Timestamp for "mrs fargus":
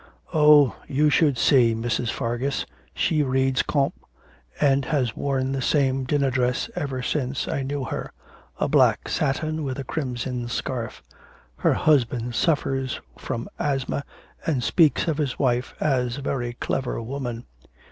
1.75-2.65